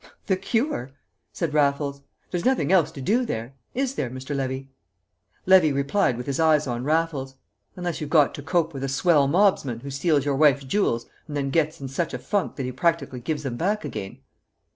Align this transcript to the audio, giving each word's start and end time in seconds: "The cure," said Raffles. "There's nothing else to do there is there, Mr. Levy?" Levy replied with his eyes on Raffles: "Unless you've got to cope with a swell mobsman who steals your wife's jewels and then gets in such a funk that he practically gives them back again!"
"The 0.25 0.35
cure," 0.35 0.93
said 1.31 1.53
Raffles. 1.53 2.01
"There's 2.31 2.43
nothing 2.43 2.71
else 2.71 2.91
to 2.93 3.01
do 3.01 3.23
there 3.23 3.53
is 3.75 3.93
there, 3.93 4.09
Mr. 4.09 4.35
Levy?" 4.35 4.71
Levy 5.45 5.71
replied 5.71 6.17
with 6.17 6.25
his 6.25 6.39
eyes 6.39 6.65
on 6.65 6.83
Raffles: 6.83 7.35
"Unless 7.75 8.01
you've 8.01 8.09
got 8.09 8.33
to 8.33 8.41
cope 8.41 8.73
with 8.73 8.83
a 8.83 8.89
swell 8.89 9.27
mobsman 9.27 9.81
who 9.81 9.91
steals 9.91 10.25
your 10.25 10.35
wife's 10.37 10.63
jewels 10.65 11.05
and 11.27 11.37
then 11.37 11.51
gets 11.51 11.79
in 11.79 11.87
such 11.87 12.15
a 12.15 12.17
funk 12.17 12.55
that 12.55 12.63
he 12.65 12.71
practically 12.71 13.19
gives 13.19 13.43
them 13.43 13.57
back 13.57 13.85
again!" 13.85 14.17